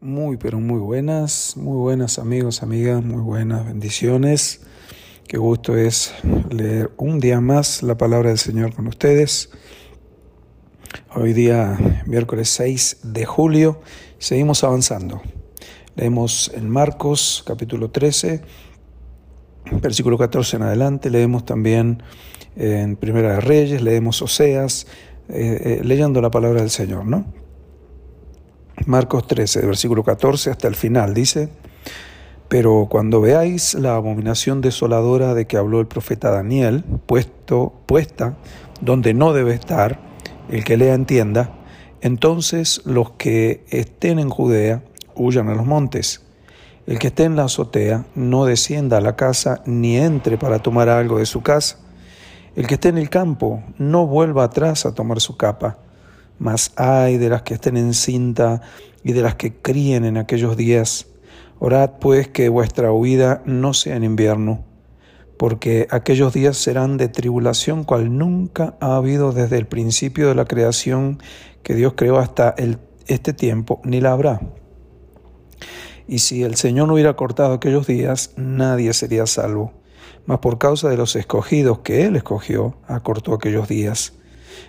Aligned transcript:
Muy, 0.00 0.36
pero 0.36 0.60
muy 0.60 0.78
buenas, 0.78 1.56
muy 1.56 1.76
buenas 1.76 2.20
amigos, 2.20 2.62
amigas, 2.62 3.04
muy 3.04 3.20
buenas 3.20 3.66
bendiciones. 3.66 4.60
Qué 5.26 5.38
gusto 5.38 5.76
es 5.76 6.14
leer 6.50 6.92
un 6.98 7.18
día 7.18 7.40
más 7.40 7.82
la 7.82 7.98
palabra 7.98 8.28
del 8.28 8.38
Señor 8.38 8.72
con 8.72 8.86
ustedes. 8.86 9.50
Hoy 11.16 11.32
día, 11.32 11.76
miércoles 12.06 12.48
6 12.50 12.98
de 13.02 13.24
julio, 13.24 13.80
seguimos 14.18 14.62
avanzando. 14.62 15.20
Leemos 15.96 16.52
en 16.54 16.70
Marcos 16.70 17.42
capítulo 17.44 17.90
13, 17.90 18.40
versículo 19.82 20.16
14 20.16 20.58
en 20.58 20.62
adelante, 20.62 21.10
leemos 21.10 21.44
también 21.44 22.04
en 22.54 22.94
Primera 22.94 23.32
de 23.32 23.40
Reyes, 23.40 23.82
leemos 23.82 24.22
Oseas, 24.22 24.86
eh, 25.28 25.80
eh, 25.80 25.80
leyendo 25.82 26.22
la 26.22 26.30
palabra 26.30 26.60
del 26.60 26.70
Señor, 26.70 27.04
¿no? 27.04 27.47
Marcos 28.88 29.26
13, 29.26 29.66
versículo 29.66 30.02
14 30.02 30.50
hasta 30.50 30.66
el 30.66 30.74
final, 30.74 31.12
dice, 31.12 31.50
pero 32.48 32.86
cuando 32.88 33.20
veáis 33.20 33.74
la 33.74 33.94
abominación 33.96 34.62
desoladora 34.62 35.34
de 35.34 35.46
que 35.46 35.58
habló 35.58 35.80
el 35.80 35.86
profeta 35.86 36.30
Daniel, 36.30 36.84
puesto, 37.04 37.74
puesta 37.84 38.38
donde 38.80 39.12
no 39.12 39.34
debe 39.34 39.52
estar, 39.52 40.00
el 40.48 40.64
que 40.64 40.78
lea 40.78 40.94
entienda, 40.94 41.54
entonces 42.00 42.80
los 42.86 43.10
que 43.10 43.62
estén 43.68 44.18
en 44.18 44.30
Judea 44.30 44.82
huyan 45.14 45.50
a 45.50 45.54
los 45.54 45.66
montes. 45.66 46.22
El 46.86 46.98
que 46.98 47.08
esté 47.08 47.24
en 47.24 47.36
la 47.36 47.44
azotea 47.44 48.06
no 48.14 48.46
descienda 48.46 48.96
a 48.96 49.02
la 49.02 49.16
casa 49.16 49.60
ni 49.66 49.98
entre 49.98 50.38
para 50.38 50.60
tomar 50.60 50.88
algo 50.88 51.18
de 51.18 51.26
su 51.26 51.42
casa. 51.42 51.76
El 52.56 52.66
que 52.66 52.76
esté 52.76 52.88
en 52.88 52.96
el 52.96 53.10
campo 53.10 53.62
no 53.76 54.06
vuelva 54.06 54.44
atrás 54.44 54.86
a 54.86 54.94
tomar 54.94 55.20
su 55.20 55.36
capa 55.36 55.76
mas 56.38 56.72
hay 56.76 57.18
de 57.18 57.28
las 57.28 57.42
que 57.42 57.54
estén 57.54 57.76
en 57.76 57.94
cinta 57.94 58.62
y 59.02 59.12
de 59.12 59.22
las 59.22 59.34
que 59.34 59.54
críen 59.54 60.04
en 60.04 60.16
aquellos 60.16 60.56
días. 60.56 61.06
Orad 61.58 61.98
pues 62.00 62.28
que 62.28 62.48
vuestra 62.48 62.92
huida 62.92 63.42
no 63.44 63.74
sea 63.74 63.96
en 63.96 64.04
invierno, 64.04 64.64
porque 65.36 65.88
aquellos 65.90 66.32
días 66.32 66.56
serán 66.56 66.96
de 66.96 67.08
tribulación 67.08 67.84
cual 67.84 68.16
nunca 68.16 68.76
ha 68.80 68.96
habido 68.96 69.32
desde 69.32 69.58
el 69.58 69.66
principio 69.66 70.28
de 70.28 70.34
la 70.34 70.44
creación 70.44 71.20
que 71.62 71.74
Dios 71.74 71.94
creó 71.96 72.18
hasta 72.18 72.54
este 73.06 73.32
tiempo, 73.32 73.80
ni 73.84 74.00
la 74.00 74.12
habrá. 74.12 74.40
Y 76.06 76.20
si 76.20 76.42
el 76.42 76.56
Señor 76.56 76.88
no 76.88 76.94
hubiera 76.94 77.16
cortado 77.16 77.52
aquellos 77.52 77.86
días, 77.86 78.32
nadie 78.36 78.92
sería 78.94 79.26
salvo. 79.26 79.72
Mas 80.24 80.38
por 80.38 80.58
causa 80.58 80.88
de 80.88 80.96
los 80.96 81.16
escogidos 81.16 81.80
que 81.80 82.06
Él 82.06 82.16
escogió, 82.16 82.76
acortó 82.86 83.34
aquellos 83.34 83.68
días. 83.68 84.17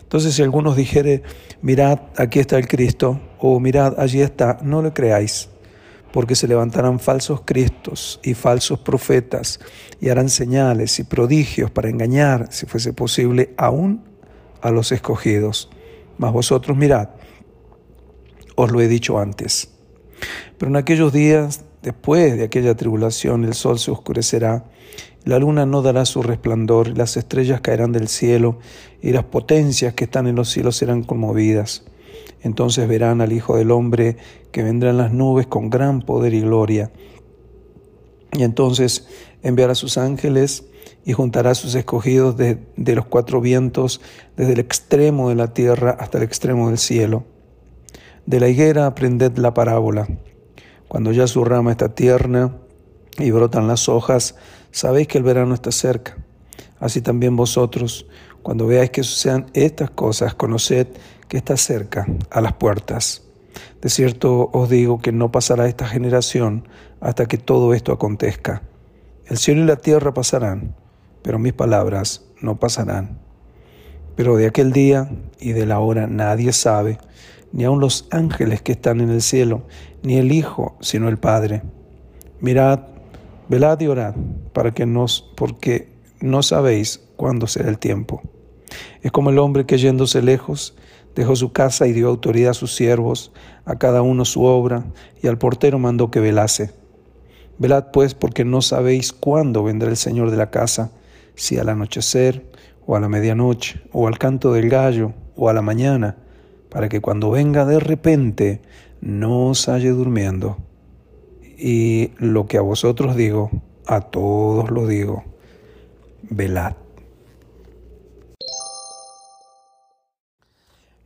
Entonces, 0.01 0.33
si 0.33 0.41
algunos 0.41 0.75
dijere, 0.75 1.23
mirad, 1.61 1.99
aquí 2.17 2.39
está 2.39 2.57
el 2.57 2.67
Cristo, 2.67 3.19
o 3.39 3.59
mirad, 3.59 3.99
allí 3.99 4.21
está, 4.21 4.57
no 4.61 4.81
le 4.81 4.91
creáis, 4.91 5.49
porque 6.11 6.35
se 6.35 6.47
levantarán 6.47 6.99
falsos 6.99 7.41
cristos 7.45 8.19
y 8.23 8.33
falsos 8.33 8.79
profetas, 8.79 9.59
y 10.01 10.09
harán 10.09 10.29
señales 10.29 10.99
y 10.99 11.03
prodigios 11.03 11.71
para 11.71 11.89
engañar, 11.89 12.47
si 12.51 12.65
fuese 12.65 12.93
posible, 12.93 13.53
aún 13.57 14.03
a 14.61 14.71
los 14.71 14.91
escogidos. 14.91 15.69
Mas 16.17 16.33
vosotros 16.33 16.75
mirad, 16.75 17.09
os 18.55 18.71
lo 18.71 18.81
he 18.81 18.87
dicho 18.87 19.19
antes. 19.19 19.69
Pero 20.57 20.69
en 20.69 20.75
aquellos 20.75 21.13
días, 21.13 21.63
después 21.81 22.37
de 22.37 22.43
aquella 22.43 22.75
tribulación, 22.75 23.45
el 23.45 23.53
sol 23.53 23.79
se 23.79 23.91
oscurecerá 23.91 24.65
la 25.29 25.37
luna 25.37 25.67
no 25.67 25.83
dará 25.83 26.05
su 26.05 26.23
resplandor, 26.23 26.97
las 26.97 27.15
estrellas 27.15 27.61
caerán 27.61 27.91
del 27.91 28.07
cielo, 28.07 28.57
y 28.99 29.11
las 29.11 29.25
potencias 29.25 29.93
que 29.93 30.05
están 30.05 30.25
en 30.25 30.35
los 30.35 30.49
cielos 30.49 30.75
serán 30.75 31.03
conmovidas. 31.03 31.85
Entonces 32.41 32.87
verán 32.87 33.21
al 33.21 33.31
Hijo 33.31 33.55
del 33.55 33.69
Hombre 33.69 34.17
que 34.51 34.63
vendrá 34.63 34.89
en 34.89 34.97
las 34.97 35.13
nubes 35.13 35.45
con 35.45 35.69
gran 35.69 36.01
poder 36.01 36.33
y 36.33 36.41
gloria. 36.41 36.91
Y 38.33 38.41
entonces 38.41 39.07
enviará 39.43 39.75
sus 39.75 39.99
ángeles 39.99 40.65
y 41.05 41.13
juntará 41.13 41.53
sus 41.53 41.75
escogidos 41.75 42.35
de, 42.35 42.57
de 42.75 42.95
los 42.95 43.05
cuatro 43.05 43.39
vientos, 43.39 44.01
desde 44.35 44.53
el 44.53 44.59
extremo 44.59 45.29
de 45.29 45.35
la 45.35 45.53
tierra 45.53 45.91
hasta 45.91 46.17
el 46.17 46.23
extremo 46.23 46.69
del 46.69 46.79
cielo. 46.79 47.23
De 48.25 48.39
la 48.39 48.49
higuera 48.49 48.87
aprended 48.87 49.37
la 49.37 49.53
parábola. 49.53 50.07
Cuando 50.87 51.11
ya 51.11 51.27
su 51.27 51.45
rama 51.45 51.69
está 51.69 51.93
tierna 51.93 52.55
y 53.19 53.31
brotan 53.31 53.67
las 53.67 53.89
hojas, 53.89 54.35
sabéis 54.71 55.07
que 55.07 55.17
el 55.17 55.23
verano 55.23 55.53
está 55.53 55.71
cerca. 55.71 56.17
Así 56.79 57.01
también 57.01 57.35
vosotros, 57.35 58.05
cuando 58.41 58.67
veáis 58.67 58.89
que 58.89 59.03
sucedan 59.03 59.47
estas 59.53 59.89
cosas, 59.89 60.33
conoced 60.33 60.87
que 61.27 61.37
está 61.37 61.57
cerca, 61.57 62.07
a 62.31 62.41
las 62.41 62.53
puertas. 62.53 63.23
De 63.81 63.89
cierto 63.89 64.49
os 64.51 64.69
digo 64.69 64.99
que 64.99 65.11
no 65.11 65.31
pasará 65.31 65.67
esta 65.67 65.85
generación 65.85 66.67
hasta 67.01 67.25
que 67.25 67.37
todo 67.37 67.73
esto 67.73 67.91
acontezca. 67.91 68.63
El 69.25 69.37
cielo 69.37 69.61
y 69.61 69.65
la 69.65 69.75
tierra 69.75 70.13
pasarán, 70.13 70.75
pero 71.21 71.39
mis 71.39 71.53
palabras 71.53 72.25
no 72.41 72.59
pasarán. 72.59 73.19
Pero 74.15 74.35
de 74.35 74.47
aquel 74.47 74.71
día 74.71 75.09
y 75.39 75.51
de 75.51 75.65
la 75.65 75.79
hora 75.79 76.07
nadie 76.07 76.51
sabe, 76.51 76.97
ni 77.51 77.63
aun 77.63 77.79
los 77.79 78.07
ángeles 78.11 78.61
que 78.61 78.73
están 78.73 79.01
en 79.01 79.09
el 79.09 79.21
cielo, 79.21 79.63
ni 80.03 80.17
el 80.17 80.31
Hijo, 80.31 80.77
sino 80.81 81.09
el 81.09 81.17
Padre. 81.17 81.61
Mirad, 82.41 82.81
Velad 83.49 83.79
y 83.79 83.87
orad, 83.87 84.13
para 84.53 84.75
que 84.75 84.85
nos, 84.85 85.23
porque 85.35 85.89
no 86.21 86.43
sabéis 86.43 87.01
cuándo 87.15 87.47
será 87.47 87.69
el 87.69 87.79
tiempo. 87.79 88.21
Es 89.01 89.11
como 89.11 89.31
el 89.31 89.39
hombre 89.39 89.65
que 89.65 89.79
yéndose 89.79 90.21
lejos, 90.21 90.75
dejó 91.15 91.35
su 91.35 91.51
casa 91.51 91.87
y 91.87 91.91
dio 91.91 92.09
autoridad 92.09 92.51
a 92.51 92.53
sus 92.53 92.75
siervos, 92.75 93.31
a 93.65 93.79
cada 93.79 94.03
uno 94.03 94.23
su 94.23 94.43
obra, 94.43 94.85
y 95.23 95.27
al 95.27 95.39
portero 95.39 95.79
mandó 95.79 96.11
que 96.11 96.19
velase. 96.19 96.75
Velad 97.57 97.85
pues, 97.91 98.13
porque 98.13 98.45
no 98.45 98.61
sabéis 98.61 99.13
cuándo 99.13 99.63
vendrá 99.63 99.89
el 99.89 99.97
Señor 99.97 100.29
de 100.29 100.37
la 100.37 100.51
casa, 100.51 100.91
si 101.33 101.57
al 101.57 101.69
anochecer, 101.69 102.45
o 102.85 102.95
a 102.95 102.99
la 102.99 103.09
medianoche, 103.09 103.81
o 103.91 104.07
al 104.07 104.19
canto 104.19 104.53
del 104.53 104.69
gallo, 104.69 105.13
o 105.35 105.49
a 105.49 105.53
la 105.53 105.63
mañana, 105.63 106.17
para 106.69 106.87
que 106.87 107.01
cuando 107.01 107.31
venga 107.31 107.65
de 107.65 107.79
repente 107.79 108.61
no 109.01 109.47
os 109.47 109.67
halle 109.67 109.89
durmiendo. 109.89 110.68
Y 111.61 112.11
lo 112.19 112.47
que 112.47 112.57
a 112.57 112.61
vosotros 112.61 113.17
digo, 113.17 113.51
a 113.85 113.99
todos 113.99 114.71
lo 114.71 114.87
digo, 114.87 115.25
velad. 116.29 116.73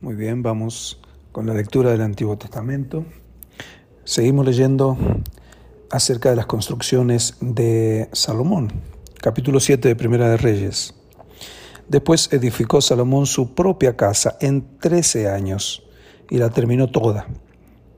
Muy 0.00 0.14
bien, 0.14 0.44
vamos 0.44 1.00
con 1.32 1.46
la 1.46 1.54
lectura 1.54 1.90
del 1.90 2.02
Antiguo 2.02 2.38
Testamento. 2.38 3.04
Seguimos 4.04 4.46
leyendo 4.46 4.96
acerca 5.90 6.30
de 6.30 6.36
las 6.36 6.46
construcciones 6.46 7.36
de 7.40 8.08
Salomón, 8.12 8.70
capítulo 9.20 9.58
7 9.58 9.88
de 9.88 9.96
Primera 9.96 10.28
de 10.28 10.36
Reyes. 10.36 10.94
Después 11.88 12.32
edificó 12.32 12.80
Salomón 12.80 13.26
su 13.26 13.56
propia 13.56 13.96
casa 13.96 14.36
en 14.40 14.78
trece 14.78 15.28
años 15.28 15.82
y 16.30 16.38
la 16.38 16.50
terminó 16.50 16.92
toda 16.92 17.26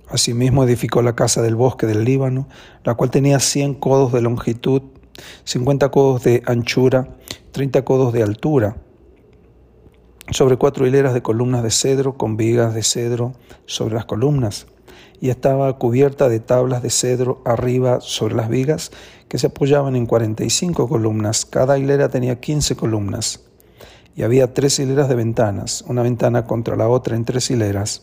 Asimismo 0.09 0.65
edificó 0.65 1.03
la 1.03 1.17
casa 1.17 1.43
del 1.43 1.57
bosque 1.57 1.87
del 1.87 2.05
Líbano, 2.05 2.49
la 2.85 2.95
cual 2.95 3.11
tenía 3.11 3.41
cien 3.41 3.75
codos 3.75 4.13
de 4.13 4.21
longitud, 4.21 4.83
cincuenta 5.45 5.91
codos 5.91 6.23
de 6.23 6.43
anchura, 6.47 7.09
treinta 7.51 7.85
codos 7.85 8.13
de 8.13 8.23
altura, 8.23 8.77
sobre 10.31 10.57
cuatro 10.57 10.87
hileras 10.87 11.15
de 11.15 11.23
columnas 11.23 11.63
de 11.63 11.71
cedro 11.71 12.17
con 12.17 12.37
vigas 12.37 12.75
de 12.75 12.83
cedro 12.83 13.33
sobre 13.67 13.95
las 13.95 14.05
columnas, 14.05 14.67
y 15.21 15.31
estaba 15.31 15.77
cubierta 15.79 16.29
de 16.29 16.41
tablas 16.41 16.83
de 16.83 16.91
cedro 16.91 17.41
arriba 17.45 18.01
sobre 18.01 18.35
las 18.35 18.49
vigas 18.49 18.93
que 19.29 19.39
se 19.39 19.49
apoyaban 19.49 19.97
en 19.97 20.07
cuarenta 20.07 20.45
y 20.45 20.51
cinco 20.51 20.89
columnas. 20.89 21.47
Cada 21.47 21.79
hilera 21.79 22.09
tenía 22.09 22.39
quince 22.39 22.77
columnas, 22.77 23.41
y 24.15 24.23
había 24.23 24.55
tres 24.55 24.79
hileras 24.79 25.09
de 25.09 25.15
ventanas, 25.17 25.83
una 25.89 26.03
ventana 26.03 26.45
contra 26.45 26.77
la 26.77 26.89
otra 26.89 27.17
en 27.17 27.25
tres 27.25 27.51
hileras 27.51 28.03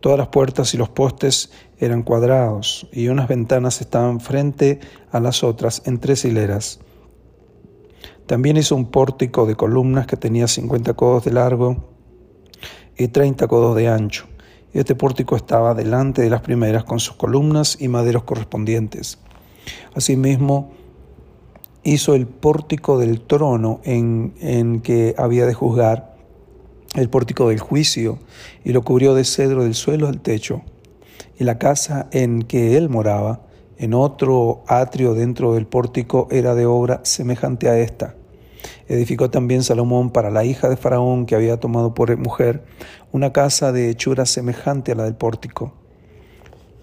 Todas 0.00 0.18
las 0.18 0.28
puertas 0.28 0.74
y 0.74 0.76
los 0.76 0.88
postes 0.88 1.50
eran 1.78 2.02
cuadrados 2.02 2.88
y 2.92 3.08
unas 3.08 3.28
ventanas 3.28 3.80
estaban 3.80 4.20
frente 4.20 4.78
a 5.10 5.18
las 5.18 5.42
otras 5.42 5.82
en 5.86 5.98
tres 5.98 6.24
hileras. 6.24 6.80
También 8.26 8.56
hizo 8.56 8.76
un 8.76 8.90
pórtico 8.90 9.46
de 9.46 9.56
columnas 9.56 10.06
que 10.06 10.16
tenía 10.16 10.46
50 10.46 10.94
codos 10.94 11.24
de 11.24 11.32
largo 11.32 11.88
y 12.96 13.08
30 13.08 13.48
codos 13.48 13.74
de 13.74 13.88
ancho. 13.88 14.26
Este 14.72 14.94
pórtico 14.94 15.34
estaba 15.34 15.74
delante 15.74 16.22
de 16.22 16.30
las 16.30 16.42
primeras 16.42 16.84
con 16.84 17.00
sus 17.00 17.16
columnas 17.16 17.80
y 17.80 17.88
maderos 17.88 18.24
correspondientes. 18.24 19.18
Asimismo, 19.94 20.72
hizo 21.82 22.14
el 22.14 22.26
pórtico 22.26 22.98
del 22.98 23.22
trono 23.22 23.80
en, 23.82 24.34
en 24.40 24.80
que 24.80 25.14
había 25.16 25.46
de 25.46 25.54
juzgar 25.54 26.07
el 26.94 27.10
pórtico 27.10 27.48
del 27.48 27.60
juicio 27.60 28.18
y 28.64 28.72
lo 28.72 28.82
cubrió 28.82 29.14
de 29.14 29.24
cedro 29.24 29.64
del 29.64 29.74
suelo 29.74 30.08
al 30.08 30.20
techo. 30.20 30.62
Y 31.38 31.44
la 31.44 31.58
casa 31.58 32.08
en 32.10 32.42
que 32.42 32.76
él 32.76 32.88
moraba, 32.88 33.42
en 33.76 33.94
otro 33.94 34.64
atrio 34.66 35.14
dentro 35.14 35.54
del 35.54 35.66
pórtico, 35.66 36.28
era 36.30 36.54
de 36.54 36.66
obra 36.66 37.00
semejante 37.04 37.68
a 37.68 37.78
esta. 37.78 38.16
Edificó 38.88 39.30
también 39.30 39.62
Salomón 39.62 40.10
para 40.10 40.30
la 40.30 40.44
hija 40.44 40.68
de 40.68 40.76
Faraón 40.76 41.26
que 41.26 41.34
había 41.34 41.60
tomado 41.60 41.94
por 41.94 42.16
mujer 42.16 42.64
una 43.12 43.32
casa 43.32 43.70
de 43.70 43.90
hechura 43.90 44.26
semejante 44.26 44.92
a 44.92 44.94
la 44.96 45.04
del 45.04 45.14
pórtico. 45.14 45.77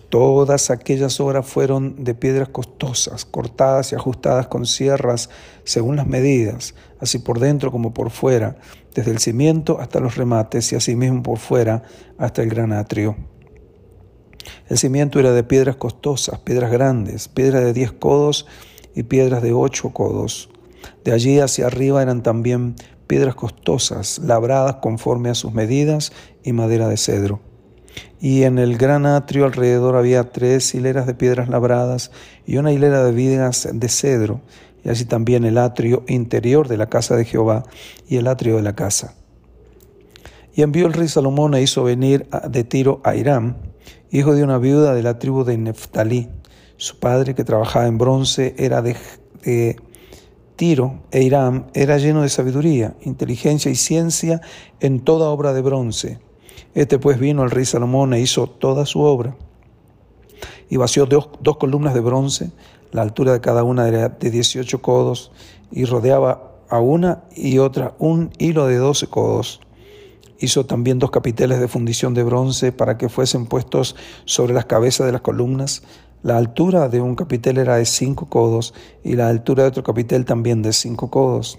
Todas 0.09 0.69
aquellas 0.69 1.19
obras 1.19 1.45
fueron 1.45 2.03
de 2.03 2.13
piedras 2.13 2.49
costosas, 2.49 3.25
cortadas 3.25 3.91
y 3.91 3.95
ajustadas 3.95 4.47
con 4.47 4.65
sierras 4.65 5.29
según 5.63 5.95
las 5.95 6.07
medidas, 6.07 6.75
así 6.99 7.19
por 7.19 7.39
dentro 7.39 7.71
como 7.71 7.93
por 7.93 8.11
fuera, 8.11 8.57
desde 8.93 9.11
el 9.11 9.19
cimiento 9.19 9.79
hasta 9.79 9.99
los 9.99 10.15
remates 10.15 10.71
y 10.71 10.75
asimismo 10.75 11.23
por 11.23 11.39
fuera 11.39 11.83
hasta 12.17 12.43
el 12.43 12.49
gran 12.49 12.71
atrio. 12.71 13.15
El 14.69 14.77
cimiento 14.77 15.19
era 15.19 15.31
de 15.31 15.43
piedras 15.43 15.75
costosas, 15.75 16.39
piedras 16.39 16.71
grandes, 16.71 17.27
piedras 17.27 17.63
de 17.63 17.73
diez 17.73 17.91
codos 17.91 18.45
y 18.93 19.03
piedras 19.03 19.41
de 19.41 19.53
ocho 19.53 19.89
codos. 19.89 20.49
De 21.03 21.11
allí 21.11 21.39
hacia 21.39 21.67
arriba 21.67 22.01
eran 22.01 22.23
también 22.23 22.75
piedras 23.07 23.35
costosas, 23.35 24.19
labradas 24.19 24.75
conforme 24.75 25.29
a 25.29 25.35
sus 25.35 25.53
medidas 25.53 26.11
y 26.43 26.53
madera 26.53 26.87
de 26.87 26.97
cedro. 26.97 27.41
Y 28.19 28.43
en 28.43 28.57
el 28.57 28.77
gran 28.77 29.05
atrio 29.05 29.45
alrededor 29.45 29.95
había 29.95 30.31
tres 30.31 30.73
hileras 30.73 31.05
de 31.05 31.13
piedras 31.13 31.49
labradas 31.49 32.11
y 32.45 32.57
una 32.57 32.71
hilera 32.71 33.03
de 33.03 33.11
vigas 33.11 33.67
de 33.71 33.89
cedro, 33.89 34.41
y 34.83 34.89
así 34.89 35.05
también 35.05 35.45
el 35.45 35.57
atrio 35.57 36.03
interior 36.07 36.67
de 36.67 36.77
la 36.77 36.87
casa 36.87 37.15
de 37.15 37.25
Jehová 37.25 37.63
y 38.07 38.17
el 38.17 38.27
atrio 38.27 38.57
de 38.57 38.61
la 38.61 38.75
casa. 38.75 39.15
Y 40.55 40.61
envió 40.61 40.87
el 40.87 40.93
rey 40.93 41.09
Salomón 41.09 41.53
e 41.53 41.61
hizo 41.61 41.83
venir 41.83 42.27
de 42.49 42.63
Tiro 42.63 43.01
a 43.03 43.15
Irán, 43.15 43.57
hijo 44.09 44.33
de 44.33 44.43
una 44.43 44.57
viuda 44.57 44.93
de 44.93 45.03
la 45.03 45.19
tribu 45.19 45.43
de 45.43 45.57
Neftalí. 45.57 46.29
Su 46.77 46.99
padre, 46.99 47.35
que 47.35 47.43
trabajaba 47.43 47.87
en 47.87 47.97
bronce, 47.97 48.55
era 48.57 48.81
de, 48.81 48.95
Tiro 50.55 51.03
e 51.11 51.23
Irán, 51.23 51.67
era 51.73 51.97
lleno 51.97 52.21
de 52.21 52.29
sabiduría, 52.29 52.95
inteligencia 53.01 53.69
y 53.69 53.75
ciencia 53.75 54.39
en 54.79 55.01
toda 55.01 55.29
obra 55.29 55.51
de 55.51 55.61
bronce. 55.61 56.19
Este 56.75 56.99
pues 56.99 57.17
vino 57.17 57.41
al 57.41 57.51
rey 57.51 57.63
Salomón 57.63 58.13
e 58.13 58.19
hizo 58.19 58.47
toda 58.47 58.85
su 58.85 58.99
obra. 58.99 59.35
Y 60.69 60.75
vació 60.75 61.05
dos, 61.05 61.29
dos 61.41 61.55
columnas 61.55 61.93
de 61.93 62.01
bronce, 62.01 62.51
la 62.91 63.01
altura 63.01 63.31
de 63.31 63.39
cada 63.39 63.63
una 63.63 63.87
era 63.87 64.09
de 64.09 64.29
18 64.29 64.81
codos, 64.81 65.31
y 65.71 65.85
rodeaba 65.85 66.51
a 66.69 66.79
una 66.79 67.23
y 67.33 67.59
otra 67.59 67.95
un 67.97 68.31
hilo 68.39 68.67
de 68.67 68.75
12 68.75 69.07
codos. 69.07 69.61
Hizo 70.37 70.65
también 70.65 70.99
dos 70.99 71.11
capiteles 71.11 71.61
de 71.61 71.69
fundición 71.69 72.13
de 72.13 72.23
bronce 72.23 72.73
para 72.73 72.97
que 72.97 73.07
fuesen 73.07 73.45
puestos 73.45 73.95
sobre 74.25 74.53
las 74.53 74.65
cabezas 74.65 75.05
de 75.05 75.13
las 75.13 75.21
columnas. 75.21 75.83
La 76.23 76.37
altura 76.37 76.89
de 76.89 76.99
un 76.99 77.15
capitel 77.15 77.57
era 77.57 77.77
de 77.77 77.85
cinco 77.85 78.27
codos 78.27 78.73
y 79.01 79.15
la 79.15 79.29
altura 79.29 79.63
de 79.63 79.69
otro 79.69 79.83
capitel 79.83 80.25
también 80.25 80.61
de 80.61 80.73
cinco 80.73 81.09
codos. 81.09 81.57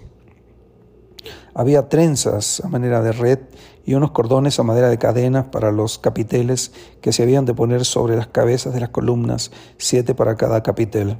Había 1.55 1.89
trenzas 1.89 2.61
a 2.63 2.67
manera 2.67 3.01
de 3.01 3.13
red 3.13 3.39
y 3.87 3.93
unos 3.93 4.11
cordones 4.11 4.59
a 4.59 4.63
madera 4.63 4.89
de 4.89 4.97
cadenas 4.97 5.45
para 5.45 5.71
los 5.71 5.97
capiteles 5.97 6.73
que 6.99 7.13
se 7.13 7.23
habían 7.23 7.45
de 7.45 7.53
poner 7.53 7.85
sobre 7.85 8.17
las 8.17 8.27
cabezas 8.27 8.73
de 8.73 8.81
las 8.81 8.89
columnas, 8.89 9.49
siete 9.77 10.13
para 10.13 10.35
cada 10.35 10.61
capitel. 10.61 11.17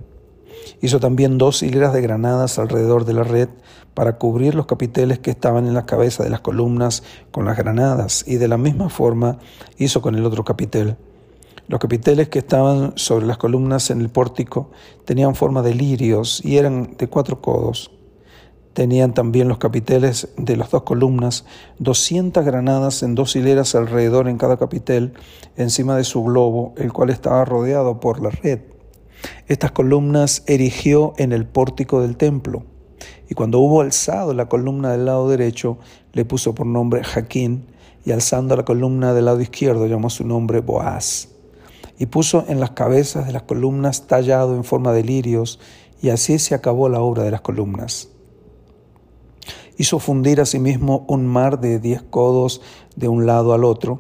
Hizo 0.82 1.00
también 1.00 1.38
dos 1.38 1.64
hileras 1.64 1.94
de 1.94 2.02
granadas 2.02 2.60
alrededor 2.60 3.06
de 3.06 3.14
la 3.14 3.24
red 3.24 3.48
para 3.94 4.18
cubrir 4.18 4.54
los 4.54 4.66
capiteles 4.66 5.18
que 5.18 5.32
estaban 5.32 5.66
en 5.66 5.76
la 5.76 5.86
cabeza 5.86 6.26
de 6.26 6.30
las 6.30 6.42
columnas 6.42 7.04
con 7.32 7.46
las 7.46 7.56
granadas, 7.56 8.26
y 8.28 8.36
de 8.36 8.50
la 8.50 8.58
misma 8.58 8.90
forma 8.90 9.40
hizo 9.78 10.02
con 10.02 10.16
el 10.16 10.26
otro 10.26 10.44
capitel. 10.44 10.98
Los 11.70 11.80
capiteles 11.80 12.28
que 12.28 12.40
estaban 12.40 12.92
sobre 12.98 13.28
las 13.28 13.38
columnas 13.38 13.90
en 13.92 14.02
el 14.02 14.10
pórtico 14.10 14.72
tenían 15.06 15.36
forma 15.36 15.62
de 15.62 15.74
lirios 15.74 16.44
y 16.44 16.58
eran 16.58 16.98
de 16.98 17.08
cuatro 17.08 17.42
codos. 17.42 17.97
Tenían 18.78 19.16
también 19.16 19.48
los 19.48 19.58
capiteles 19.58 20.30
de 20.38 20.56
las 20.56 20.70
dos 20.70 20.84
columnas, 20.84 21.46
doscientas 21.80 22.46
granadas 22.46 23.02
en 23.02 23.16
dos 23.16 23.36
hileras 23.36 23.74
alrededor 23.74 24.28
en 24.28 24.38
cada 24.38 24.58
capitel, 24.58 25.14
encima 25.56 25.98
de 25.98 26.04
su 26.04 26.24
globo, 26.24 26.76
el 26.78 26.94
cual 26.94 27.10
estaba 27.10 27.44
rodeado 27.44 28.00
por 28.00 28.22
la 28.22 28.30
red. 28.30 28.60
Estas 29.48 29.72
columnas 29.72 30.44
erigió 30.46 31.16
en 31.18 31.32
el 31.32 31.48
pórtico 31.48 32.02
del 32.04 32.18
templo. 32.18 32.66
Y 33.28 33.34
cuando 33.34 33.58
hubo 33.58 33.82
alzado 33.82 34.36
la 34.36 34.48
columna 34.48 34.92
del 34.92 35.06
lado 35.06 35.28
derecho, 35.28 35.80
le 36.14 36.24
puso 36.24 36.54
por 36.54 36.68
nombre 36.68 37.04
Jaquín, 37.04 37.66
y 38.06 38.12
alzando 38.12 38.56
la 38.56 38.64
columna 38.64 39.16
del 39.16 39.26
lado 39.26 39.42
izquierdo 39.42 39.88
llamó 39.88 40.12
su 40.12 40.24
nombre 40.24 40.60
Boaz. 40.60 41.30
Y 41.98 42.06
puso 42.06 42.46
en 42.48 42.60
las 42.60 42.70
cabezas 42.70 43.26
de 43.26 43.34
las 43.34 43.42
columnas 43.42 44.06
tallado 44.06 44.54
en 44.54 44.64
forma 44.64 44.94
de 44.94 45.04
lirios, 45.04 45.60
y 46.00 46.10
así 46.10 46.38
se 46.38 46.54
acabó 46.54 46.90
la 46.90 47.02
obra 47.02 47.24
de 47.24 47.32
las 47.32 47.42
columnas. 47.42 48.10
Hizo 49.80 50.00
fundir 50.00 50.42
asimismo 50.42 51.06
un 51.08 51.28
mar 51.28 51.60
de 51.60 51.78
diez 51.78 52.02
codos 52.02 52.62
de 52.96 53.08
un 53.08 53.28
lado 53.28 53.54
al 53.54 53.64
otro, 53.64 54.00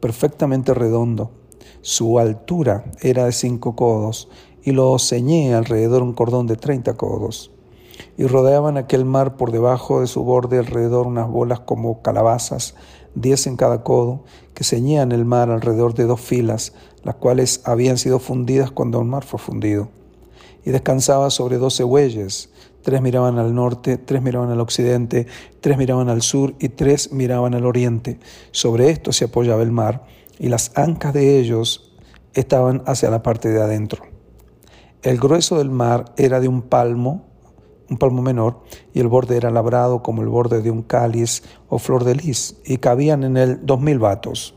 perfectamente 0.00 0.72
redondo. 0.72 1.30
Su 1.82 2.18
altura 2.18 2.90
era 3.02 3.26
de 3.26 3.32
cinco 3.32 3.76
codos, 3.76 4.30
y 4.62 4.72
lo 4.72 4.98
ceñé 4.98 5.54
alrededor 5.54 6.02
un 6.02 6.14
cordón 6.14 6.46
de 6.46 6.56
treinta 6.56 6.94
codos. 6.94 7.50
Y 8.16 8.24
rodeaban 8.24 8.78
aquel 8.78 9.04
mar 9.04 9.36
por 9.36 9.52
debajo 9.52 10.00
de 10.00 10.06
su 10.06 10.24
borde 10.24 10.58
alrededor 10.58 11.06
unas 11.06 11.28
bolas 11.28 11.60
como 11.60 12.00
calabazas, 12.00 12.74
diez 13.14 13.46
en 13.46 13.56
cada 13.56 13.82
codo, 13.82 14.24
que 14.54 14.64
ceñían 14.64 15.12
el 15.12 15.26
mar 15.26 15.50
alrededor 15.50 15.92
de 15.92 16.04
dos 16.04 16.22
filas, 16.22 16.72
las 17.02 17.16
cuales 17.16 17.60
habían 17.64 17.98
sido 17.98 18.20
fundidas 18.20 18.70
cuando 18.70 18.98
el 19.00 19.04
mar 19.04 19.24
fue 19.24 19.38
fundido. 19.38 19.90
Y 20.64 20.70
descansaba 20.70 21.28
sobre 21.28 21.58
doce 21.58 21.84
bueyes, 21.84 22.50
tres 22.82 23.02
miraban 23.02 23.38
al 23.38 23.54
norte, 23.54 23.98
tres 23.98 24.22
miraban 24.22 24.50
al 24.50 24.60
occidente, 24.60 25.26
tres 25.60 25.78
miraban 25.78 26.08
al 26.08 26.22
sur 26.22 26.54
y 26.58 26.70
tres 26.70 27.12
miraban 27.12 27.54
al 27.54 27.66
oriente. 27.66 28.18
Sobre 28.50 28.90
esto 28.90 29.12
se 29.12 29.26
apoyaba 29.26 29.62
el 29.62 29.72
mar, 29.72 30.04
y 30.38 30.48
las 30.48 30.76
ancas 30.76 31.12
de 31.12 31.38
ellos 31.38 31.92
estaban 32.32 32.82
hacia 32.86 33.10
la 33.10 33.22
parte 33.22 33.50
de 33.50 33.62
adentro. 33.62 34.04
El 35.02 35.18
grueso 35.18 35.58
del 35.58 35.70
mar 35.70 36.12
era 36.16 36.40
de 36.40 36.48
un 36.48 36.62
palmo, 36.62 37.26
un 37.88 37.98
palmo 37.98 38.22
menor, 38.22 38.60
y 38.92 39.00
el 39.00 39.08
borde 39.08 39.36
era 39.36 39.50
labrado 39.50 40.02
como 40.02 40.22
el 40.22 40.28
borde 40.28 40.62
de 40.62 40.70
un 40.70 40.82
cáliz 40.82 41.42
o 41.68 41.78
flor 41.78 42.04
de 42.04 42.14
lis, 42.14 42.56
y 42.64 42.78
cabían 42.78 43.24
en 43.24 43.36
él 43.36 43.60
dos 43.62 43.80
mil 43.80 43.98
vatos. 43.98 44.54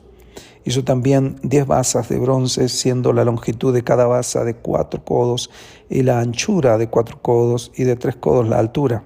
Hizo 0.65 0.83
también 0.83 1.37
diez 1.43 1.67
basas 1.67 2.09
de 2.09 2.17
bronce, 2.17 2.69
siendo 2.69 3.11
la 3.13 3.25
longitud 3.25 3.73
de 3.73 3.83
cada 3.83 4.05
basa 4.05 4.43
de 4.43 4.55
cuatro 4.55 5.03
codos 5.03 5.49
y 5.89 6.03
la 6.03 6.19
anchura 6.19 6.77
de 6.77 6.87
cuatro 6.87 7.21
codos 7.21 7.71
y 7.75 7.83
de 7.83 7.95
tres 7.95 8.15
codos 8.15 8.47
la 8.47 8.59
altura. 8.59 9.03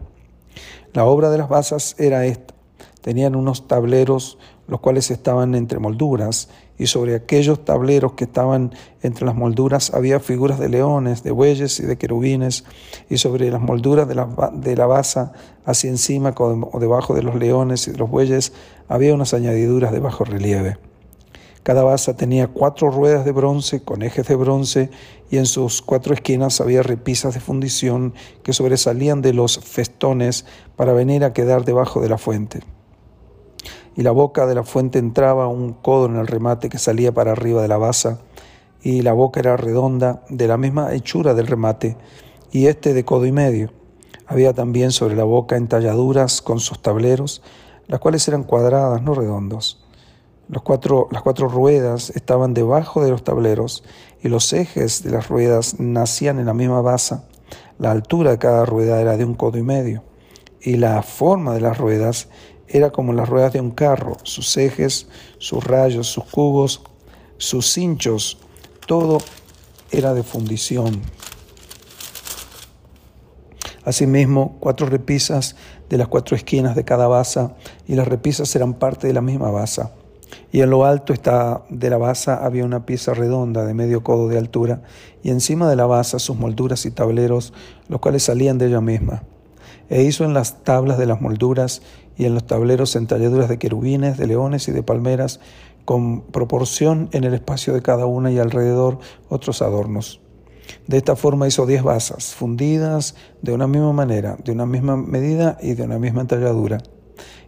La 0.93 1.05
obra 1.05 1.29
de 1.29 1.37
las 1.37 1.49
basas 1.49 1.95
era 1.97 2.25
esta. 2.25 2.53
Tenían 3.01 3.35
unos 3.35 3.67
tableros 3.67 4.37
los 4.67 4.81
cuales 4.81 5.09
estaban 5.11 5.55
entre 5.55 5.79
molduras, 5.79 6.49
y 6.77 6.87
sobre 6.87 7.15
aquellos 7.15 7.63
tableros 7.63 8.13
que 8.13 8.25
estaban 8.25 8.73
entre 9.01 9.25
las 9.25 9.35
molduras 9.35 9.93
había 9.93 10.19
figuras 10.19 10.59
de 10.59 10.69
leones, 10.69 11.23
de 11.23 11.31
bueyes 11.31 11.79
y 11.79 11.83
de 11.83 11.97
querubines, 11.97 12.65
y 13.09 13.17
sobre 13.17 13.49
las 13.49 13.61
molduras 13.61 14.07
de 14.07 14.15
la, 14.15 14.27
de 14.53 14.75
la 14.75 14.85
basa, 14.85 15.31
hacia 15.65 15.89
encima 15.89 16.35
o 16.37 16.79
debajo 16.79 17.15
de 17.15 17.23
los 17.23 17.35
leones 17.35 17.87
y 17.87 17.91
de 17.91 17.97
los 17.97 18.09
bueyes, 18.09 18.53
había 18.89 19.13
unas 19.13 19.33
añadiduras 19.33 19.91
de 19.91 19.99
bajo 19.99 20.25
relieve. 20.25 20.77
Cada 21.67 21.83
basa 21.83 22.15
tenía 22.15 22.47
cuatro 22.47 22.89
ruedas 22.91 23.25
de 23.25 23.33
bronce 23.33 23.83
con 23.83 24.01
ejes 24.01 24.25
de 24.25 24.37
bronce 24.37 24.89
y 25.29 25.35
en 25.35 25.45
sus 25.45 25.81
cuatro 25.81 26.13
esquinas 26.13 26.61
había 26.61 26.81
repisas 26.81 27.33
de 27.33 27.41
fundición 27.41 28.13
que 28.41 28.53
sobresalían 28.53 29.21
de 29.21 29.33
los 29.33 29.59
festones 29.59 30.45
para 30.77 30.93
venir 30.93 31.25
a 31.25 31.33
quedar 31.33 31.65
debajo 31.65 31.99
de 31.99 32.07
la 32.07 32.17
fuente 32.17 32.61
y 33.97 34.03
la 34.03 34.11
boca 34.11 34.45
de 34.45 34.55
la 34.55 34.63
fuente 34.63 34.97
entraba 34.97 35.49
un 35.49 35.73
codo 35.73 36.05
en 36.05 36.15
el 36.15 36.27
remate 36.27 36.69
que 36.69 36.77
salía 36.77 37.13
para 37.13 37.33
arriba 37.33 37.61
de 37.61 37.67
la 37.67 37.77
basa, 37.77 38.21
y 38.81 39.01
la 39.01 39.11
boca 39.11 39.41
era 39.41 39.57
redonda, 39.57 40.23
de 40.29 40.47
la 40.47 40.55
misma 40.55 40.93
hechura 40.93 41.33
del 41.33 41.47
remate, 41.47 41.97
y 42.49 42.67
este 42.67 42.93
de 42.93 43.03
codo 43.03 43.25
y 43.25 43.33
medio. 43.33 43.73
Había 44.25 44.53
también 44.53 44.91
sobre 44.91 45.17
la 45.17 45.25
boca 45.25 45.57
entalladuras 45.57 46.41
con 46.41 46.61
sus 46.61 46.81
tableros, 46.81 47.41
las 47.87 47.99
cuales 47.99 48.25
eran 48.29 48.43
cuadradas, 48.43 49.01
no 49.01 49.13
redondos. 49.13 49.83
Las 50.49 50.61
cuatro 50.61 51.47
ruedas 51.49 52.09
estaban 52.11 52.53
debajo 52.53 53.03
de 53.03 53.11
los 53.11 53.23
tableros 53.23 53.83
y 54.21 54.29
los 54.29 54.53
ejes 54.53 55.03
de 55.03 55.11
las 55.11 55.27
ruedas 55.27 55.79
nacían 55.79 56.39
en 56.39 56.45
la 56.45 56.53
misma 56.53 56.81
basa. 56.81 57.27
La 57.79 57.91
altura 57.91 58.31
de 58.31 58.37
cada 58.37 58.65
rueda 58.65 59.01
era 59.01 59.17
de 59.17 59.25
un 59.25 59.35
codo 59.35 59.57
y 59.57 59.63
medio 59.63 60.03
y 60.61 60.77
la 60.77 61.01
forma 61.03 61.53
de 61.53 61.61
las 61.61 61.77
ruedas 61.77 62.29
era 62.67 62.91
como 62.91 63.13
las 63.13 63.29
ruedas 63.29 63.53
de 63.53 63.61
un 63.61 63.71
carro, 63.71 64.17
sus 64.23 64.57
ejes, 64.57 65.07
sus 65.37 65.63
rayos, 65.63 66.07
sus 66.07 66.25
cubos, 66.25 66.81
sus 67.37 67.71
cinchos, 67.71 68.39
todo 68.85 69.19
era 69.91 70.13
de 70.13 70.23
fundición. 70.23 71.01
Asimismo, 73.85 74.57
cuatro 74.59 74.87
repisas 74.87 75.55
de 75.89 75.97
las 75.97 76.09
cuatro 76.09 76.35
esquinas 76.35 76.75
de 76.75 76.83
cada 76.83 77.07
basa, 77.07 77.55
y 77.87 77.95
las 77.95 78.07
repisas 78.07 78.53
eran 78.55 78.73
parte 78.73 79.07
de 79.07 79.13
la 79.13 79.21
misma 79.21 79.49
basa. 79.49 79.93
Y 80.51 80.61
en 80.61 80.69
lo 80.69 80.85
alto 80.85 81.13
está 81.13 81.63
de 81.69 81.89
la 81.89 81.97
basa 81.97 82.45
había 82.45 82.63
una 82.63 82.85
pieza 82.85 83.13
redonda 83.13 83.65
de 83.65 83.73
medio 83.73 84.03
codo 84.03 84.29
de 84.29 84.37
altura, 84.37 84.81
y 85.23 85.29
encima 85.29 85.69
de 85.69 85.75
la 85.75 85.85
basa 85.85 86.19
sus 86.19 86.37
molduras 86.37 86.85
y 86.85 86.91
tableros, 86.91 87.53
los 87.89 87.99
cuales 87.99 88.23
salían 88.23 88.57
de 88.57 88.67
ella 88.67 88.81
misma. 88.81 89.23
E 89.89 90.03
hizo 90.03 90.25
en 90.25 90.33
las 90.33 90.63
tablas 90.63 90.97
de 90.97 91.05
las 91.05 91.21
molduras 91.21 91.81
y 92.17 92.25
en 92.25 92.33
los 92.33 92.45
tableros 92.45 92.95
entalladuras 92.95 93.49
de 93.49 93.57
querubines, 93.57 94.17
de 94.17 94.27
leones 94.27 94.67
y 94.67 94.71
de 94.71 94.83
palmeras, 94.83 95.39
con 95.85 96.21
proporción 96.21 97.09
en 97.13 97.23
el 97.23 97.33
espacio 97.33 97.73
de 97.73 97.81
cada 97.81 98.05
una 98.05 98.31
y 98.31 98.39
alrededor 98.39 98.99
otros 99.29 99.61
adornos. 99.61 100.19
De 100.87 100.97
esta 100.97 101.15
forma 101.15 101.47
hizo 101.47 101.65
diez 101.65 101.83
basas, 101.83 102.35
fundidas 102.35 103.15
de 103.41 103.53
una 103.53 103.67
misma 103.67 103.93
manera, 103.93 104.37
de 104.43 104.51
una 104.51 104.65
misma 104.65 104.97
medida 104.97 105.57
y 105.61 105.75
de 105.75 105.83
una 105.83 105.99
misma 105.99 106.21
entalladura. 106.21 106.79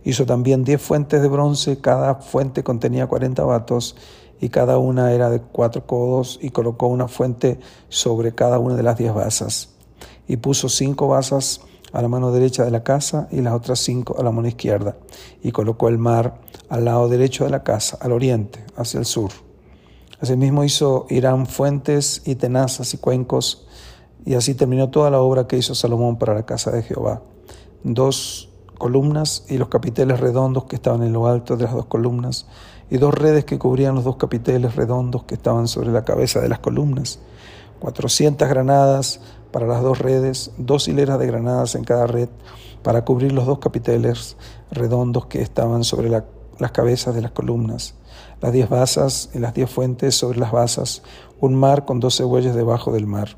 Hizo 0.10 0.26
también 0.26 0.64
diez 0.64 0.82
fuentes 0.82 1.22
de 1.22 1.28
bronce, 1.28 1.82
cada 1.82 2.16
fuente 2.16 2.64
contenía 2.64 3.06
cuarenta 3.06 3.44
vatos 3.44 3.96
y 4.42 4.50
cada 4.50 4.80
una 4.80 5.14
era 5.14 5.30
de 5.30 5.40
cuatro 5.40 5.86
codos 5.86 6.40
y 6.42 6.50
colocó 6.50 6.88
una 6.88 7.08
fuente 7.08 7.60
sobre 7.90 8.34
cada 8.34 8.58
una 8.58 8.76
de 8.76 8.82
las 8.82 8.98
diez 8.98 9.14
basas. 9.14 9.70
Y 10.28 10.38
puso 10.38 10.68
cinco 10.68 11.10
basas 11.10 11.62
a 11.94 12.02
la 12.02 12.08
mano 12.08 12.32
derecha 12.32 12.66
de 12.66 12.72
la 12.72 12.82
casa 12.82 13.28
y 13.30 13.42
las 13.42 13.54
otras 13.54 13.82
cinco 13.82 14.16
a 14.18 14.24
la 14.24 14.32
mano 14.32 14.48
izquierda. 14.48 14.98
Y 15.44 15.52
colocó 15.52 15.90
el 15.90 16.00
mar 16.00 16.42
al 16.70 16.86
lado 16.86 17.08
derecho 17.08 17.44
de 17.44 17.52
la 17.52 17.62
casa, 17.62 17.96
al 18.02 18.12
oriente, 18.12 18.66
hacia 18.78 19.00
el 19.00 19.06
sur. 19.06 19.30
Asimismo 20.20 20.64
hizo 20.64 21.06
Irán 21.12 21.46
fuentes 21.46 22.24
y 22.26 22.34
tenazas 22.34 22.96
y 22.96 22.98
cuencos, 22.98 23.68
y 24.26 24.34
así 24.34 24.56
terminó 24.56 24.90
toda 24.90 25.12
la 25.12 25.22
obra 25.22 25.46
que 25.46 25.60
hizo 25.60 25.76
Salomón 25.76 26.18
para 26.18 26.34
la 26.34 26.48
casa 26.48 26.72
de 26.72 26.82
Jehová. 26.82 27.22
Dos 27.84 28.49
columnas 28.80 29.46
y 29.48 29.60
los 29.60 29.68
capiteles 29.68 30.20
redondos 30.20 30.64
que 30.64 30.76
estaban 30.76 31.04
en 31.04 31.14
lo 31.14 31.28
alto 31.28 31.56
de 31.56 31.66
las 31.66 31.76
dos 31.76 31.86
columnas, 31.86 32.48
y 32.90 32.98
dos 32.98 33.14
redes 33.14 33.46
que 33.46 33.60
cubrían 33.60 33.94
los 33.94 34.04
dos 34.04 34.16
capiteles 34.16 34.76
redondos 34.76 35.26
que 35.26 35.36
estaban 35.36 35.68
sobre 35.68 35.92
la 35.92 36.04
cabeza 36.04 36.42
de 36.42 36.50
las 36.50 36.58
columnas. 36.58 37.20
Cuatrocientas 37.80 38.50
granadas 38.50 39.22
para 39.52 39.68
las 39.68 39.84
dos 39.84 40.00
redes, 40.00 40.52
dos 40.58 40.88
hileras 40.88 41.20
de 41.20 41.28
granadas 41.28 41.76
en 41.76 41.84
cada 41.84 42.08
red 42.08 42.30
para 42.82 43.06
cubrir 43.06 43.32
los 43.32 43.46
dos 43.46 43.60
capiteles 43.60 44.38
redondos 44.72 45.28
que 45.28 45.44
estaban 45.44 45.84
sobre 45.84 46.10
las 46.10 46.72
cabezas 46.72 47.14
de 47.14 47.22
las 47.22 47.32
columnas 47.32 47.94
las 48.42 48.54
diez 48.54 48.70
basas 48.70 49.30
y 49.34 49.40
las 49.40 49.54
diez 49.54 49.70
fuentes 49.70 50.16
sobre 50.16 50.40
las 50.40 50.52
basas, 50.52 51.04
un 51.40 51.56
mar 51.56 51.86
con 51.86 52.00
doce 52.00 52.24
bueyes 52.24 52.56
debajo 52.56 52.92
del 52.92 53.06
mar, 53.06 53.38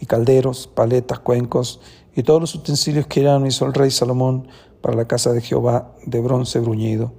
y 0.00 0.06
calderos, 0.06 0.66
paletas, 0.66 1.20
cuencos, 1.20 1.80
y 2.14 2.22
todos 2.22 2.40
los 2.40 2.54
utensilios 2.54 3.06
que 3.06 3.20
Irán 3.20 3.46
hizo 3.46 3.66
el 3.66 3.74
rey 3.74 3.90
Salomón 3.90 4.48
para 4.80 4.96
la 4.96 5.06
casa 5.06 5.32
de 5.32 5.40
Jehová 5.40 5.92
de 6.04 6.20
bronce 6.20 6.60
bruñido. 6.60 7.12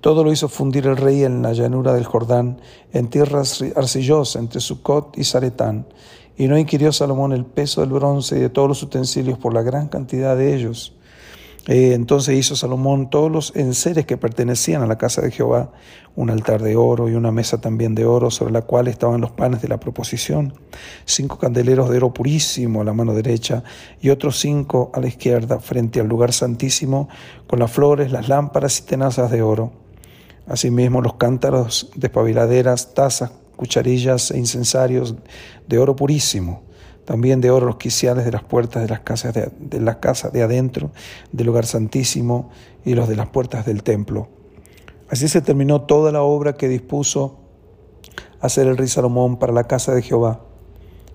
Todo 0.00 0.24
lo 0.24 0.32
hizo 0.32 0.48
fundir 0.48 0.86
el 0.86 0.96
rey 0.96 1.24
en 1.24 1.42
la 1.42 1.52
llanura 1.52 1.92
del 1.92 2.04
Jordán, 2.04 2.60
en 2.92 3.08
tierra 3.08 3.42
arcillosa 3.74 4.38
entre 4.38 4.60
Sucot 4.60 5.16
y 5.18 5.24
Zaretán. 5.24 5.86
Y 6.36 6.48
no 6.48 6.58
inquirió 6.58 6.92
Salomón 6.92 7.32
el 7.32 7.44
peso 7.44 7.80
del 7.80 7.90
bronce 7.90 8.36
y 8.36 8.40
de 8.40 8.50
todos 8.50 8.68
los 8.68 8.82
utensilios 8.82 9.38
por 9.38 9.54
la 9.54 9.62
gran 9.62 9.88
cantidad 9.88 10.36
de 10.36 10.54
ellos. 10.54 10.94
Eh, 11.68 11.94
entonces 11.94 12.36
hizo 12.36 12.54
Salomón 12.54 13.10
todos 13.10 13.30
los 13.30 13.56
enseres 13.56 14.06
que 14.06 14.16
pertenecían 14.16 14.82
a 14.82 14.86
la 14.86 14.98
casa 14.98 15.20
de 15.20 15.32
Jehová, 15.32 15.72
un 16.14 16.30
altar 16.30 16.62
de 16.62 16.76
oro 16.76 17.08
y 17.08 17.14
una 17.14 17.32
mesa 17.32 17.60
también 17.60 17.96
de 17.96 18.06
oro 18.06 18.30
sobre 18.30 18.52
la 18.52 18.62
cual 18.62 18.86
estaban 18.86 19.20
los 19.20 19.32
panes 19.32 19.62
de 19.62 19.68
la 19.68 19.80
proposición, 19.80 20.54
cinco 21.04 21.38
candeleros 21.38 21.90
de 21.90 21.96
oro 21.96 22.14
purísimo 22.14 22.82
a 22.82 22.84
la 22.84 22.92
mano 22.92 23.14
derecha 23.14 23.64
y 24.00 24.10
otros 24.10 24.38
cinco 24.38 24.92
a 24.94 25.00
la 25.00 25.08
izquierda 25.08 25.58
frente 25.58 25.98
al 25.98 26.06
lugar 26.06 26.32
santísimo 26.32 27.08
con 27.48 27.58
las 27.58 27.72
flores, 27.72 28.12
las 28.12 28.28
lámparas 28.28 28.78
y 28.78 28.82
tenazas 28.82 29.32
de 29.32 29.42
oro. 29.42 29.72
Asimismo 30.46 31.02
los 31.02 31.14
cántaros 31.14 31.90
de 31.96 32.06
espabiladeras, 32.06 32.94
tazas, 32.94 33.32
cucharillas 33.56 34.30
e 34.30 34.38
incensarios 34.38 35.16
de 35.66 35.78
oro 35.78 35.96
purísimo 35.96 36.62
también 37.06 37.40
de 37.40 37.50
oro 37.50 37.66
los 37.66 37.76
quiciales 37.76 38.24
de 38.24 38.32
las 38.32 38.42
puertas 38.42 38.82
de 38.82 38.88
las 38.88 39.00
casas 39.00 39.32
de, 39.32 39.80
la 39.80 40.00
casa 40.00 40.28
de 40.28 40.42
adentro, 40.42 40.90
del 41.32 41.46
lugar 41.46 41.64
santísimo 41.64 42.50
y 42.84 42.94
los 42.94 43.08
de 43.08 43.16
las 43.16 43.28
puertas 43.28 43.64
del 43.64 43.82
templo. 43.84 44.28
Así 45.08 45.28
se 45.28 45.40
terminó 45.40 45.82
toda 45.82 46.10
la 46.10 46.22
obra 46.22 46.56
que 46.56 46.68
dispuso 46.68 47.38
hacer 48.40 48.66
el 48.66 48.76
rey 48.76 48.88
Salomón 48.88 49.38
para 49.38 49.52
la 49.52 49.64
casa 49.64 49.94
de 49.94 50.02
Jehová. 50.02 50.40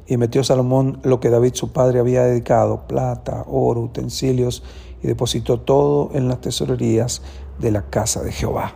Y 0.07 0.15
metió 0.15 0.43
Salomón 0.45 0.99
lo 1.03 1.19
que 1.19 1.29
David 1.29 1.53
su 1.55 1.73
padre 1.73 1.99
había 1.99 2.23
dedicado, 2.23 2.87
plata, 2.87 3.43
oro, 3.47 3.81
utensilios, 3.81 4.63
y 5.03 5.07
depositó 5.07 5.59
todo 5.59 6.09
en 6.13 6.29
las 6.29 6.39
tesorerías 6.39 7.21
de 7.59 7.71
la 7.71 7.89
casa 7.89 8.23
de 8.23 8.31
Jehová. 8.31 8.75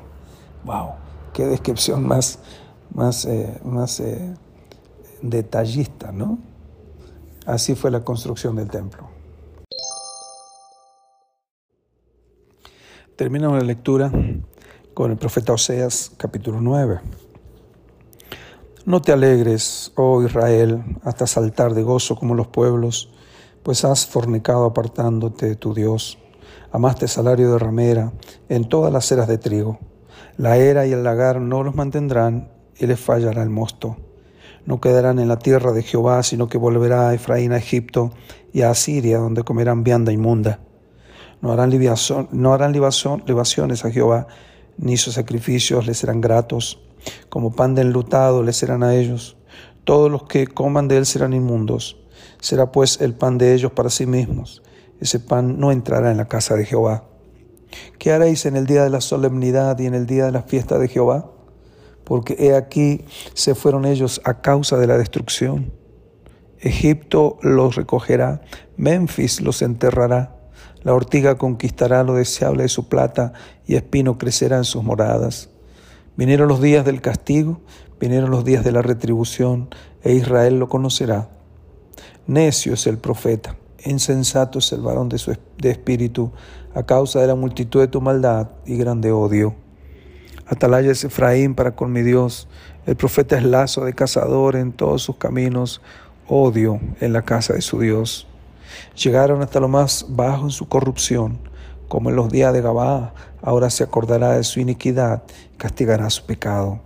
¡Wow! 0.66 0.90
¡Qué 1.34 1.46
descripción 1.46 2.06
más, 2.06 2.40
más, 2.94 3.26
eh, 3.26 3.58
más 3.64 4.02
eh, 4.02 4.34
detallista, 5.22 6.12
¿no? 6.12 6.40
Así 7.46 7.76
fue 7.76 7.92
la 7.92 8.04
construcción 8.04 8.56
del 8.56 8.70
templo. 8.70 9.08
Terminamos 13.16 13.60
la 13.60 13.66
lectura 13.66 14.12
con 14.96 15.12
el 15.12 15.18
profeta 15.18 15.54
Oseas 15.54 16.12
capítulo 16.18 16.60
9. 16.60 17.02
No 18.86 19.02
te 19.02 19.12
alegres, 19.12 19.92
oh 19.96 20.24
Israel, 20.24 20.84
hasta 21.04 21.28
saltar 21.28 21.76
de 21.76 21.84
gozo 21.84 22.16
como 22.16 22.34
los 22.34 22.48
pueblos, 22.48 23.12
pues 23.62 23.86
has 23.86 24.08
fornicado 24.08 24.66
apartándote 24.66 25.46
de 25.48 25.56
tu 25.56 25.74
Dios. 25.74 26.18
Amaste 26.72 27.08
salario 27.08 27.52
de 27.52 27.60
ramera 27.60 28.12
en 28.50 28.68
todas 28.68 28.92
las 28.92 29.12
eras 29.12 29.28
de 29.28 29.38
trigo. 29.38 29.80
La 30.38 30.58
era 30.58 30.88
y 30.88 30.94
el 30.94 31.04
lagar 31.04 31.40
no 31.42 31.64
los 31.64 31.76
mantendrán 31.76 32.52
y 32.78 32.88
les 32.88 33.00
fallará 33.00 33.44
el 33.44 33.50
mosto 33.50 33.98
no 34.66 34.82
quedarán 34.82 35.20
en 35.20 35.28
la 35.28 35.38
tierra 35.38 35.72
de 35.72 35.84
Jehová, 35.84 36.24
sino 36.24 36.48
que 36.48 36.58
volverá 36.58 37.10
a 37.10 37.14
Efraín 37.14 37.52
a 37.52 37.58
Egipto 37.58 38.12
y 38.52 38.62
a 38.62 38.72
Asiria, 38.72 39.20
donde 39.20 39.44
comerán 39.44 39.84
vianda 39.84 40.12
inmunda. 40.12 40.60
No 41.42 41.52
harán, 41.52 41.72
no 42.32 42.54
harán 42.54 42.72
libaciones 42.74 43.86
a 43.86 43.92
Jehová, 43.92 44.28
ni 44.78 44.98
sus 44.98 45.14
sacrificios 45.14 45.86
les 45.86 46.00
serán 46.00 46.22
gratos. 46.22 46.82
Como 47.30 47.56
pan 47.56 47.76
de 47.76 47.84
enlutado 47.84 48.42
les 48.42 48.58
serán 48.58 48.82
a 48.82 48.96
ellos. 48.96 49.38
Todos 49.84 50.10
los 50.10 50.24
que 50.24 50.48
coman 50.48 50.88
de 50.88 50.98
él 50.98 51.06
serán 51.06 51.34
inmundos. 51.34 52.02
Será 52.40 52.72
pues 52.72 53.02
el 53.02 53.14
pan 53.14 53.38
de 53.38 53.54
ellos 53.54 53.72
para 53.72 53.92
sí 53.92 54.08
mismos. 54.08 54.64
Ese 55.00 55.20
pan 55.20 55.60
no 55.60 55.72
entrará 55.72 56.10
en 56.10 56.18
la 56.18 56.28
casa 56.28 56.56
de 56.56 56.66
Jehová. 56.66 57.04
¿Qué 58.00 58.12
haréis 58.12 58.46
en 58.46 58.56
el 58.56 58.66
día 58.66 58.84
de 58.84 58.90
la 58.90 59.02
solemnidad 59.02 59.78
y 59.78 59.86
en 59.86 59.94
el 59.94 60.08
día 60.08 60.26
de 60.26 60.32
la 60.32 60.44
fiesta 60.44 60.80
de 60.80 60.88
Jehová? 60.88 61.35
Porque 62.06 62.38
he 62.40 62.56
aquí 62.56 63.04
se 63.34 63.56
fueron 63.56 63.86
ellos 63.86 64.22
a 64.24 64.42
causa 64.42 64.78
de 64.78 64.88
la 64.88 64.98
destrucción. 64.98 65.74
Egipto 66.60 67.38
los 67.42 67.76
recogerá, 67.76 68.42
Memphis 68.78 69.42
los 69.42 69.62
enterrará, 69.62 70.36
la 70.84 70.94
ortiga 70.94 71.38
conquistará 71.38 72.04
lo 72.04 72.14
deseable 72.14 72.64
de 72.64 72.70
su 72.70 72.88
plata 72.88 73.34
y 73.66 73.76
espino 73.76 74.18
crecerá 74.18 74.58
en 74.58 74.64
sus 74.64 74.84
moradas. 74.84 75.50
Vinieron 76.16 76.48
los 76.48 76.62
días 76.62 76.86
del 76.86 77.02
castigo, 77.02 77.60
vinieron 78.00 78.32
los 78.32 78.46
días 78.46 78.64
de 78.64 78.72
la 78.72 78.82
retribución, 78.82 79.70
e 80.04 80.14
Israel 80.14 80.60
lo 80.60 80.70
conocerá. 80.70 81.30
Necio 82.28 82.76
es 82.76 82.88
el 82.88 83.00
profeta, 83.00 83.58
insensato 83.84 84.60
es 84.60 84.72
el 84.72 84.82
varón 84.82 85.10
de, 85.10 85.18
su, 85.18 85.36
de 85.58 85.72
espíritu, 85.72 86.32
a 86.74 86.84
causa 86.84 87.20
de 87.20 87.28
la 87.28 87.36
multitud 87.36 87.82
de 87.82 87.88
tu 87.88 88.00
maldad 88.02 88.50
y 88.66 88.78
grande 88.78 89.12
odio. 89.12 89.65
Atalaya 90.48 90.92
es 90.92 91.04
Efraín 91.04 91.56
para 91.56 91.76
con 91.76 91.92
mi 91.92 92.04
Dios. 92.04 92.48
El 92.86 92.96
profeta 92.96 93.36
es 93.36 93.44
lazo 93.44 93.84
de 93.84 93.94
cazador 93.94 94.56
en 94.56 94.74
todos 94.74 95.02
sus 95.02 95.18
caminos, 95.18 95.82
odio 96.28 96.80
en 97.02 97.14
la 97.14 97.24
casa 97.24 97.54
de 97.54 97.62
su 97.62 97.80
Dios. 97.80 98.28
Llegaron 98.96 99.42
hasta 99.42 99.60
lo 99.60 99.68
más 99.68 100.06
bajo 100.10 100.44
en 100.44 100.52
su 100.52 100.68
corrupción, 100.68 101.40
como 101.88 102.12
en 102.12 102.16
los 102.16 102.32
días 102.32 102.54
de 102.54 102.62
Gabá, 102.62 103.14
ahora 103.42 103.72
se 103.72 103.84
acordará 103.84 104.34
de 104.34 104.44
su 104.44 104.60
iniquidad, 104.60 105.24
castigará 105.58 106.10
su 106.12 106.26
pecado. 106.26 106.80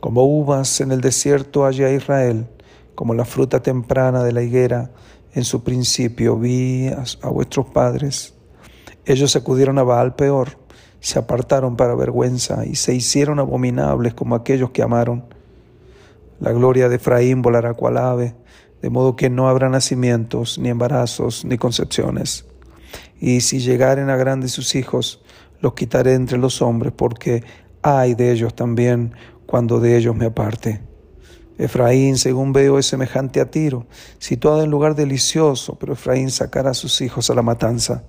Como 0.00 0.24
uvas 0.24 0.80
en 0.80 0.90
el 0.92 1.02
desierto 1.02 1.66
allá 1.66 1.90
Israel, 1.90 2.46
como 2.94 3.12
la 3.12 3.26
fruta 3.26 3.60
temprana 3.60 4.24
de 4.24 4.32
la 4.32 4.42
higuera, 4.42 4.90
en 5.34 5.44
su 5.44 5.62
principio 5.62 6.36
vi 6.38 6.88
a, 6.88 7.04
a 7.20 7.28
vuestros 7.28 7.66
padres. 7.66 8.34
Ellos 9.04 9.36
acudieron 9.36 9.78
a 9.78 9.82
Baal 9.82 10.14
peor 10.14 10.67
se 11.00 11.18
apartaron 11.18 11.76
para 11.76 11.94
vergüenza 11.94 12.66
y 12.66 12.74
se 12.74 12.94
hicieron 12.94 13.38
abominables 13.38 14.14
como 14.14 14.34
aquellos 14.34 14.70
que 14.70 14.82
amaron. 14.82 15.24
La 16.40 16.52
gloria 16.52 16.88
de 16.88 16.96
Efraín 16.96 17.42
volará 17.42 17.74
cual 17.74 17.98
ave, 17.98 18.34
de 18.82 18.90
modo 18.90 19.16
que 19.16 19.30
no 19.30 19.48
habrá 19.48 19.68
nacimientos, 19.68 20.58
ni 20.58 20.68
embarazos, 20.68 21.44
ni 21.44 21.58
concepciones. 21.58 22.46
Y 23.20 23.40
si 23.40 23.58
llegaren 23.58 24.10
a 24.10 24.16
grandes 24.16 24.52
sus 24.52 24.74
hijos, 24.74 25.22
los 25.60 25.74
quitaré 25.74 26.14
entre 26.14 26.38
los 26.38 26.62
hombres, 26.62 26.92
porque 26.96 27.42
hay 27.82 28.14
de 28.14 28.32
ellos 28.32 28.54
también 28.54 29.14
cuando 29.46 29.80
de 29.80 29.96
ellos 29.96 30.14
me 30.14 30.26
aparte. 30.26 30.80
Efraín, 31.58 32.16
según 32.18 32.52
veo, 32.52 32.78
es 32.78 32.86
semejante 32.86 33.40
a 33.40 33.50
Tiro, 33.50 33.86
situado 34.18 34.62
en 34.62 34.70
lugar 34.70 34.94
delicioso, 34.94 35.76
pero 35.76 35.94
Efraín 35.94 36.30
sacará 36.30 36.70
a 36.70 36.74
sus 36.74 37.00
hijos 37.00 37.30
a 37.30 37.34
la 37.34 37.42
matanza. 37.42 38.04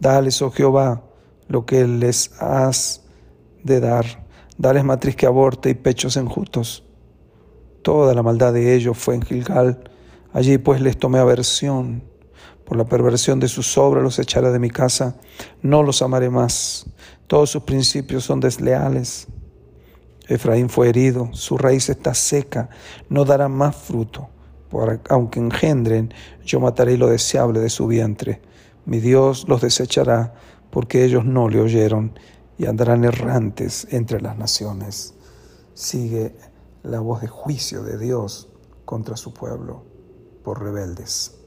Dales, 0.00 0.42
oh 0.42 0.50
Jehová, 0.50 1.04
lo 1.50 1.66
que 1.66 1.84
les 1.86 2.30
has 2.40 3.02
de 3.64 3.80
dar. 3.80 4.06
Dales 4.56 4.84
matriz 4.84 5.16
que 5.16 5.26
aborte 5.26 5.68
y 5.68 5.74
pechos 5.74 6.16
enjutos. 6.16 6.84
Toda 7.82 8.14
la 8.14 8.22
maldad 8.22 8.52
de 8.52 8.74
ellos 8.74 8.96
fue 8.96 9.16
en 9.16 9.22
Gilgal. 9.22 9.90
Allí 10.32 10.58
pues 10.58 10.80
les 10.80 10.96
tomé 10.96 11.18
aversión. 11.18 12.04
Por 12.64 12.76
la 12.76 12.84
perversión 12.84 13.40
de 13.40 13.48
sus 13.48 13.76
obras 13.76 14.04
los 14.04 14.20
echaré 14.20 14.52
de 14.52 14.60
mi 14.60 14.70
casa. 14.70 15.16
No 15.60 15.82
los 15.82 16.02
amaré 16.02 16.30
más. 16.30 16.86
Todos 17.26 17.50
sus 17.50 17.64
principios 17.64 18.22
son 18.22 18.38
desleales. 18.38 19.26
Efraín 20.28 20.68
fue 20.68 20.88
herido, 20.88 21.30
su 21.32 21.58
raíz 21.58 21.88
está 21.88 22.14
seca, 22.14 22.70
no 23.08 23.24
dará 23.24 23.48
más 23.48 23.74
fruto. 23.74 24.28
aunque 25.08 25.40
engendren, 25.40 26.14
yo 26.44 26.60
mataré 26.60 26.96
lo 26.96 27.08
deseable 27.08 27.58
de 27.58 27.70
su 27.70 27.88
vientre. 27.88 28.40
Mi 28.84 29.00
Dios 29.00 29.46
los 29.48 29.60
desechará, 29.60 30.34
porque 30.70 31.04
ellos 31.04 31.24
no 31.24 31.48
le 31.48 31.60
oyeron, 31.60 32.12
y 32.58 32.66
andarán 32.66 33.04
errantes 33.04 33.86
entre 33.90 34.20
las 34.20 34.36
naciones. 34.36 35.14
Sigue 35.72 36.36
la 36.82 37.00
voz 37.00 37.22
de 37.22 37.28
juicio 37.28 37.82
de 37.82 37.96
Dios 37.96 38.50
contra 38.84 39.16
su 39.16 39.32
pueblo 39.32 39.82
por 40.44 40.62
rebeldes. 40.62 41.39